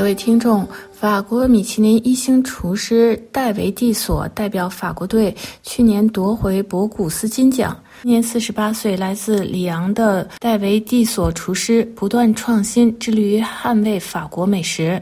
[0.00, 7.78] 各位听众，法国米其林一星厨师戴维·蒂索代表法国队去年夺回博古斯金奖。
[8.02, 15.00] 今年四十八岁，来自里昂的戴维·蒂索厨师不断创新，致力于捍卫法国美食。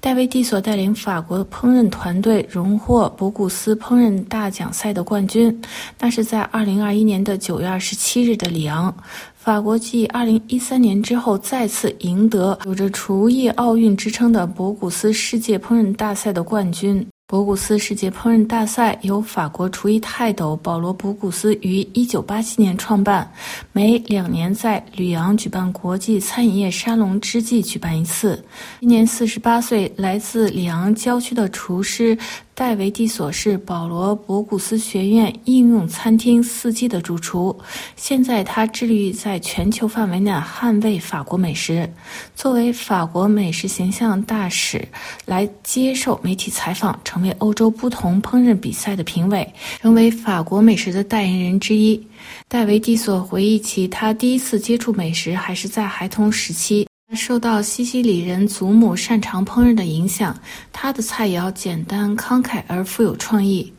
[0.00, 5.60] 戴维·蒂索带领法国烹饪团队荣获博古斯烹饪大奖赛的冠军，
[5.98, 8.94] 那是在二零二一年的九月二十七日的里昂。
[9.36, 17.06] 法国继二零一三年之后，再次赢得有着厨艺奥运之称的博古斯世界烹饪大赛的冠军。
[17.30, 23.32] 博古斯世界烹饪大赛由法国厨艺泰斗保罗·博古斯于1987年创办，
[23.70, 28.44] 每两年在吕昂举办国际餐饮业沙龙之际举办一次。
[28.80, 32.18] 今年48岁，来自里昂郊区的厨师。
[32.60, 37.58] 戴维·蒂索是保罗·博古斯学院应用餐厅四季的主厨，
[37.96, 41.90] 现在他致力于在全球范围内捍卫法国美食。
[42.34, 44.86] 作为法国美食形象大使，
[45.24, 51.98] 来接受媒体采访，成为欧洲不同烹饪比赛的评委，成为法国美食的代言人之一。
[52.46, 56.86] 戴维·蒂索回忆起他第一次接触美食，还是在孩童时期。
[57.14, 60.38] 受到西西里人祖母擅长烹饪的影响，
[60.72, 63.72] 他的菜肴简单慷慨而富有创意。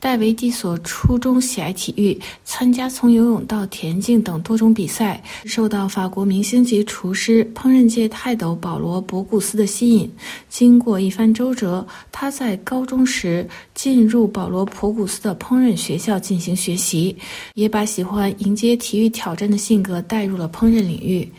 [0.00, 10.10] 戴维·蒂索初中喜爱体育，参加从游泳到田径等多种比赛，受到法国明星级厨师、烹饪界泰斗保罗·博古斯的吸引。
[10.48, 17.16] 经过一番周折，他在高中时进入保罗·博古斯的烹饪学校进行学习，
[17.54, 21.30] 也把喜欢迎接体育挑战的性格带入了烹饪领域。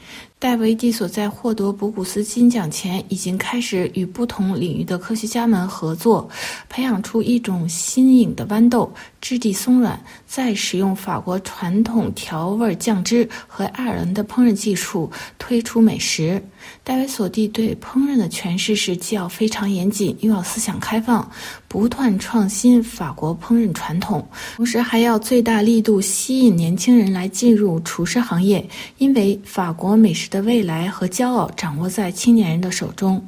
[0.43, 6.29] 戴维·蒂索在获得博古斯金奖前，已经开始与不同领域的科学家们合作，
[6.67, 8.93] 培养出一种新颖的豌豆。
[9.21, 15.09] 质地松软，再使用法国传统调味酱汁和爱尔兰的烹饪技术
[15.39, 16.43] 推出美食。
[16.83, 21.31] 戴维索蒂对烹饪的诠释是既要非常严谨，又要思想开放，
[21.73, 24.23] 不断创新法国烹饪传统，
[24.57, 28.63] 同时还要最大力度吸引年轻人来进入厨师行业，
[28.99, 33.19] 因为法国美食的未来和骄傲掌握在青年人的手中。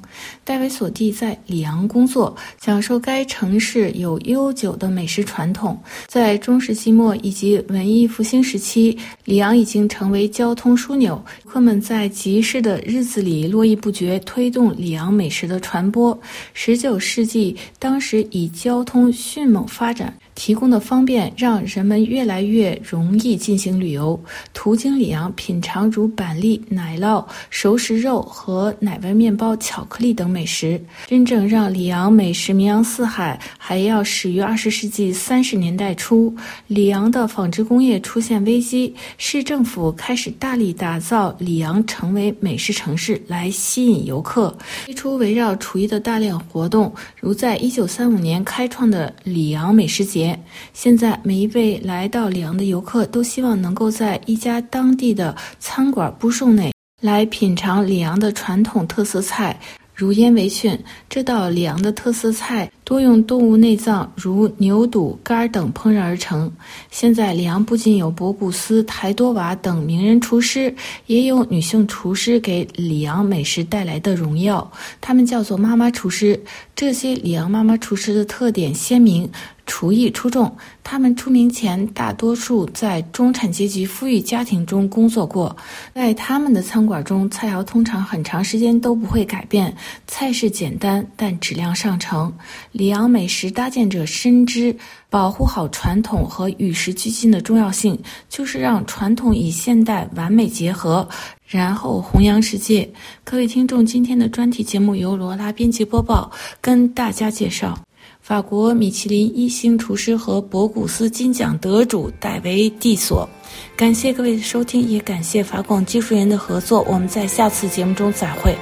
[0.43, 5.75] 戴维索蒂在里昂工作，享受该城市有悠久的美食传统。
[6.05, 11.19] 在中世纪末以及文艺复兴时期，里昂已经成为交通枢纽。
[11.47, 16.15] 客们在集市的日子里络绎不绝，推动里昂美食的传播。
[16.53, 20.17] 十九世纪，当时以交通迅猛发展。
[20.35, 24.19] 提供的方便让人们越来越容易进行旅游，
[24.53, 30.79] 途经里昂品尝如板栗、奶酪、熟食肉和奶味面包、巧克力等美食。
[31.07, 36.35] 真正让里昂美食名扬四海，还要始于二十世纪三十年代初，
[36.67, 50.24] 里昂的纺织工业出现危机，市政府开始大力打造里昂成为美食城市，来吸引游客，推出围绕厨艺的大量活动，如在一九三五年开创的里昂美食节。
[50.73, 56.71] 现在，每一位来到里昂的游客都希望能够在一家当地的餐馆布送内
[57.01, 59.59] 来品尝里昂的传统特色菜。
[59.97, 60.77] 如烟围裙，
[61.09, 66.49] 这道里昂的特色菜多用动物内脏，如牛肚、肝等烹饪而成。
[66.91, 70.73] 现在，里昂不仅有博古斯、台多瓦等名人厨师，
[71.07, 76.39] 也有女性厨师给里昂美食带来的荣耀，他们叫做妈妈厨师。
[76.75, 79.27] 这些里昂妈妈厨师的特点鲜明。
[79.67, 85.57] 厨艺出众，他们出名前大多数在中产阶级富裕家庭中工作过。
[85.95, 89.75] 在他们的餐馆中，菜肴通常很长时间都不会改变，
[90.05, 92.31] 菜式简单但质量上乘。
[92.75, 94.75] 里昂美食搭建者深知
[95.09, 97.97] 保护好传统和与时俱进的重要性，
[98.27, 101.07] 就是让传统与现代完美结合，
[101.47, 102.87] 然后弘扬世界。
[103.23, 107.79] 各位听众，今天的专题节目由罗拉编辑播报，跟大家介绍。
[108.19, 113.29] 法国米其林一星厨师和博古斯金奖得主戴维·蒂索，
[113.77, 116.81] 感谢各位的收听，也感谢法广技术员的合作。
[116.89, 118.53] 我们在下次节目中再会。